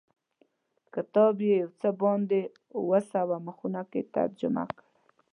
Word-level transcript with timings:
کتاب 0.93 1.35
یې 1.49 1.59
په 1.69 1.73
څه 1.79 1.89
باندې 2.01 2.41
اووه 2.77 2.99
سوه 3.13 3.35
مخونو 3.47 3.81
کې 3.91 4.01
ترجمه 4.15 4.63
کړی. 4.75 4.85